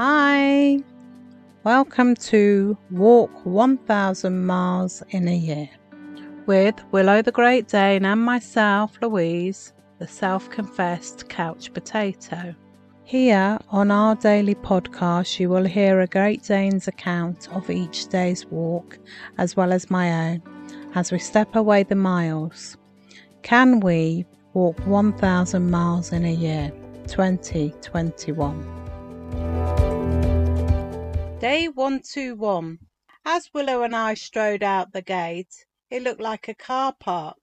[0.00, 0.78] Hi,
[1.64, 5.68] welcome to Walk 1000 Miles in a Year
[6.46, 12.54] with Willow the Great Dane and myself, Louise, the self confessed couch potato.
[13.02, 18.46] Here on our daily podcast, you will hear a Great Dane's account of each day's
[18.46, 19.00] walk,
[19.36, 20.42] as well as my own,
[20.94, 22.76] as we step away the miles.
[23.42, 26.70] Can we walk 1,000 miles in a year?
[27.08, 28.78] 2021.
[31.40, 32.80] Day 121.
[33.24, 37.38] As Willow and I strode out the gate, it looked like a car park.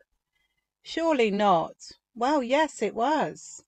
[0.83, 1.75] Surely not.
[2.13, 3.63] Well, yes, it was.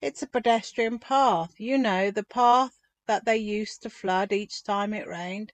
[0.00, 2.76] It's a pedestrian path, you know, the path
[3.06, 5.52] that they used to flood each time it rained,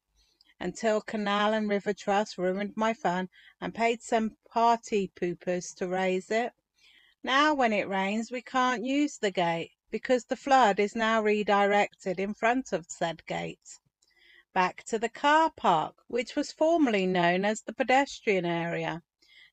[0.58, 3.28] until Canal and River Trust ruined my fun
[3.60, 6.54] and paid some party poopers to raise it.
[7.22, 12.18] Now, when it rains, we can't use the gate because the flood is now redirected
[12.18, 13.78] in front of said gate
[14.52, 19.02] back to the car park, which was formerly known as the pedestrian area.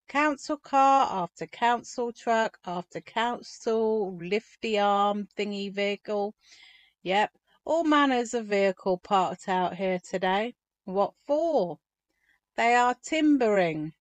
[0.07, 6.35] Council car after council truck after council lifty arm thingy vehicle.
[7.01, 10.55] Yep, all manners of vehicle parked out here today.
[10.83, 11.79] What for?
[12.55, 13.93] They are timbering.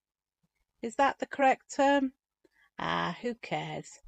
[0.83, 2.13] Is that the correct term?
[2.79, 4.01] Ah, who cares?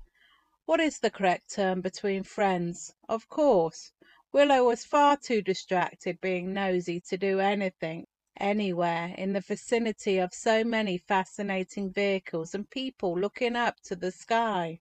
[0.67, 2.95] What is the correct term between friends?
[3.09, 3.93] Of course.
[4.37, 8.06] Willow was far too distracted being nosy to do anything,
[8.39, 14.12] anywhere, in the vicinity of so many fascinating vehicles and people looking up to the
[14.12, 14.81] sky.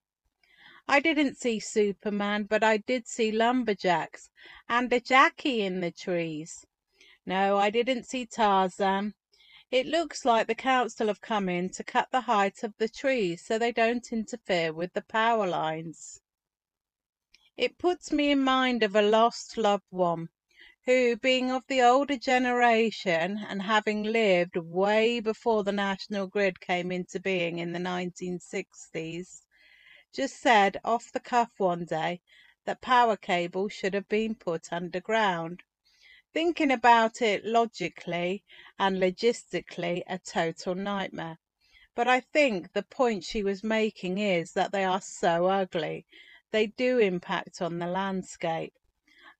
[0.90, 4.30] I didn't see Superman, but I did see lumberjacks
[4.68, 6.66] and a Jackie in the trees.
[7.26, 9.14] No, I didn't see Tarzan.
[9.72, 13.46] It looks like the council have come in to cut the height of the trees
[13.46, 16.20] so they don't interfere with the power lines.
[17.58, 20.28] It puts me in mind of a lost loved one,
[20.84, 26.92] who, being of the older generation and having lived way before the national grid came
[26.92, 29.44] into being in the 1960s,
[30.12, 32.20] just said off the cuff one day
[32.66, 35.64] that power cables should have been put underground.
[36.34, 38.44] Thinking about it logically
[38.78, 41.40] and logistically, a total nightmare.
[41.96, 46.06] But I think the point she was making is that they are so ugly
[46.56, 48.74] they do impact on the landscape.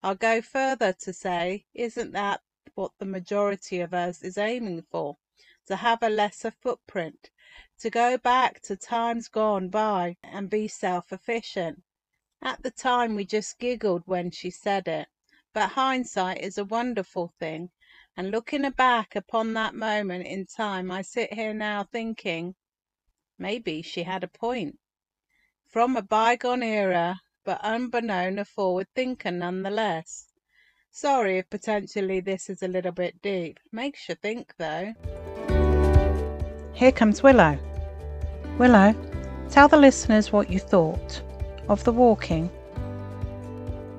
[0.04, 2.42] I'll go further to say, isn't that
[2.74, 5.16] what the majority of us is aiming for?
[5.68, 7.32] To have a lesser footprint,
[7.80, 11.84] to go back to times gone by and be self efficient.
[12.42, 15.08] At the time we just giggled when she said it,
[15.54, 17.72] but hindsight is a wonderful thing,
[18.18, 22.56] and looking back upon that moment in time I sit here now thinking,
[23.40, 24.80] maybe she had a point
[25.76, 30.28] from a bygone era, but unbeknown a forward thinker nonetheless.
[30.90, 33.60] Sorry if potentially this is a little bit deep.
[33.74, 34.94] Makes you think though.
[36.72, 37.60] Here comes Willow.
[38.58, 38.96] Willow,
[39.50, 41.22] tell the listeners what you thought
[41.68, 42.50] of the walking.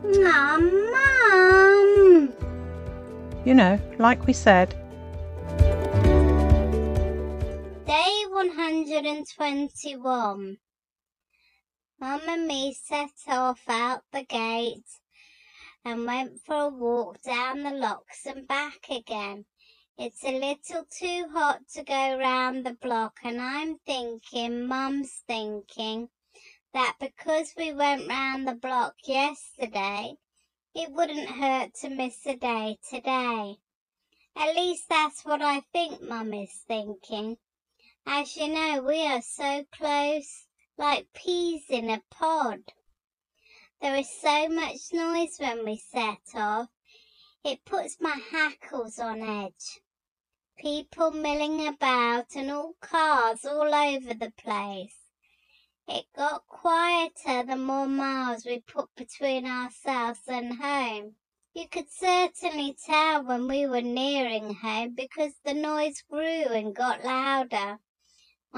[0.03, 2.33] Mum, Mum.
[3.45, 4.71] You know, like we said.
[7.85, 10.57] Day 121.
[11.99, 15.01] Mum and me set off out the gate
[15.83, 19.47] and went for a walk down the locks and back again.
[19.97, 26.11] It's a little too hot to go round the block, and I'm thinking, Mum's thinking,
[26.75, 30.19] that because we went round the block yesterday,
[30.75, 33.57] it wouldn't hurt to miss a day today.
[34.37, 37.39] At least that's what I think Mum is thinking.
[38.05, 40.46] As you know, we are so close
[40.79, 42.61] like peas in a pod.
[43.81, 46.69] There is so much noise when we set off,
[47.45, 49.81] it puts my hackles on edge.
[50.59, 54.97] People milling about and all cars all over the place.
[55.87, 61.15] It got quieter the more miles we put between ourselves and home.
[61.55, 66.19] You could certainly tell when we were nearing home because the noise grew
[66.49, 67.79] and got louder.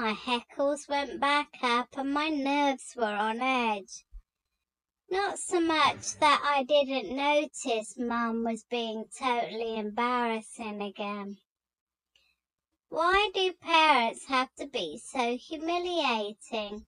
[0.01, 4.05] My hackles went back up and my nerves were on edge.
[5.09, 11.39] Not so much that I didn't notice Mum was being totally embarrassing again.
[12.87, 16.85] Why do parents have to be so humiliating?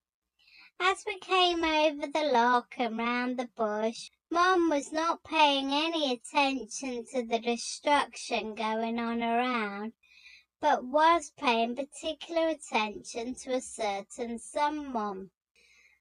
[0.80, 6.14] As we came over the lock and round the bush, Mum was not paying any
[6.14, 9.92] attention to the destruction going on around
[10.62, 15.32] but was paying particular attention to a certain someone.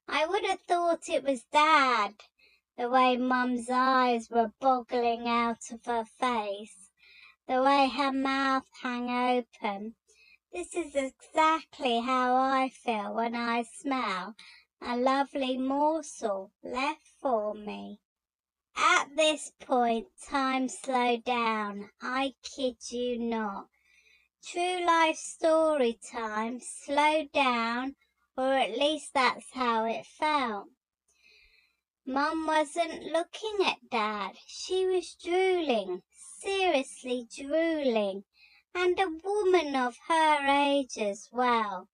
[0.07, 2.15] I would have thought it was Dad,
[2.77, 6.91] the way Mum's eyes were boggling out of her face,
[7.49, 9.95] the way her mouth hung open.
[10.53, 14.35] This is exactly how I feel when I smell
[14.83, 18.01] a lovely morsel left for me.
[18.77, 21.91] At this point, time slowed down.
[22.03, 23.69] I kid you not.
[24.43, 27.95] True life story time slowed down,
[28.37, 30.69] or at least that's how it felt.
[32.07, 34.39] Mum wasn't looking at Dad.
[34.47, 36.03] She was drooling,
[36.41, 38.25] seriously drooling,
[38.75, 41.89] and a woman of her age as well,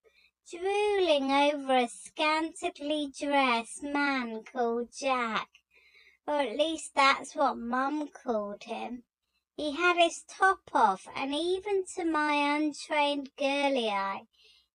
[0.49, 5.49] drooling over a scantily dressed man called Jack,
[6.29, 9.03] or at least that's what Mum called him.
[9.57, 14.27] He had his top off, and even to my untrained girly eye,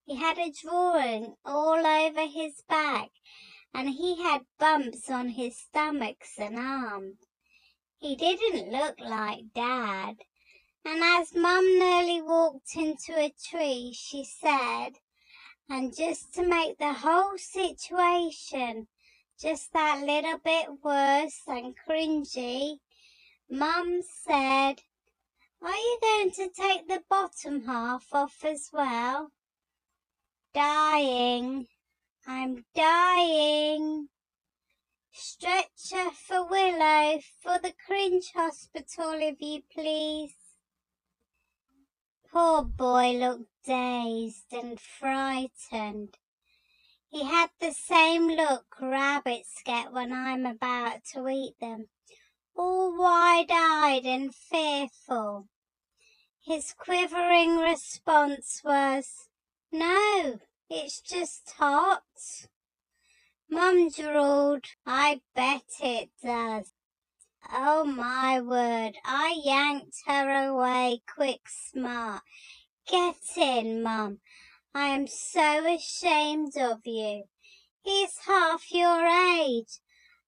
[0.06, 3.12] he had a drawing all over his back
[3.74, 7.18] and he had bumps on his stomachs and arms.
[7.98, 10.18] He didn't look like Dad.
[10.84, 15.00] And as Mum nearly walked into a tree, she said,
[15.70, 18.88] and just to make the whole situation
[19.40, 22.80] just that little bit worse and cringy,
[23.54, 24.76] Mum said,
[25.62, 29.34] Are you going to take the bottom half off as well?
[30.54, 31.68] Dying,
[32.26, 34.08] I'm dying.
[35.12, 40.34] Stretcher for Willow for the Cringe Hospital, if you please.
[42.32, 46.16] Poor boy looked dazed and frightened.
[47.10, 51.90] He had the same look rabbits get when I'm about to eat them,
[52.62, 55.48] all wide-eyed and fearful.
[56.46, 59.28] His quivering response was,
[59.72, 62.04] No, it's just hot.
[63.50, 66.72] Mum drawled, I bet it does.
[67.52, 72.22] Oh my word, I yanked her away quick smart.
[72.88, 74.20] Get in, Mum.
[74.76, 77.24] I am so ashamed of you.
[77.82, 79.80] He's half your age.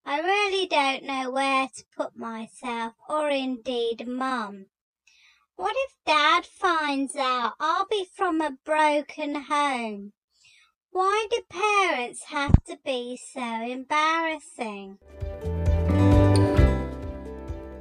[0.06, 4.66] I really don't know where to put myself, or indeed Mum.
[5.56, 10.12] What if Dad finds out I'll be from a broken home?
[10.92, 14.98] Why do parents have to be so embarrassing?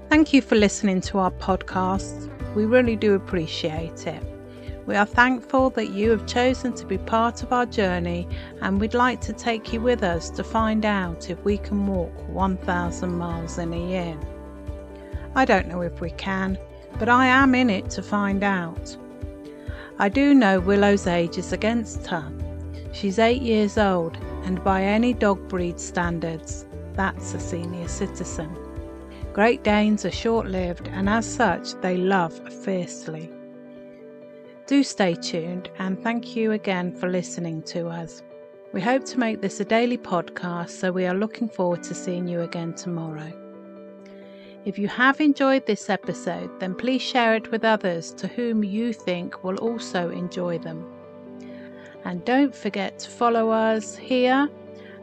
[0.09, 2.31] Thank you for listening to our podcast.
[2.55, 4.32] We really do appreciate it.
[4.87, 8.29] We are thankful that you have chosen to be part of our journey
[8.61, 12.13] and we'd like to take you with us to find out if we can walk
[12.29, 14.19] 1,000 miles in a year.
[15.35, 16.59] I don't know if we can,
[16.99, 18.97] but I am in it to find out.
[19.99, 22.31] I do know Willow's age is against her,
[22.93, 28.55] She's eight years old, and by any dog breed standards, that's a senior citizen.
[29.33, 33.31] Great Danes are short lived, and as such, they love fiercely.
[34.67, 38.23] Do stay tuned, and thank you again for listening to us.
[38.73, 42.29] We hope to make this a daily podcast, so we are looking forward to seeing
[42.29, 43.33] you again tomorrow.
[44.65, 48.93] If you have enjoyed this episode, then please share it with others to whom you
[48.93, 50.87] think will also enjoy them.
[52.05, 54.49] And don't forget to follow us here.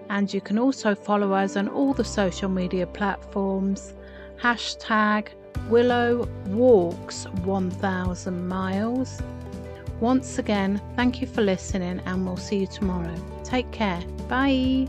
[0.09, 3.93] And you can also follow us on all the social media platforms.
[4.41, 5.27] Hashtag
[5.69, 9.21] Willow Walks 1000 Miles.
[9.99, 13.15] Once again, thank you for listening, and we'll see you tomorrow.
[13.43, 14.01] Take care.
[14.27, 14.87] Bye.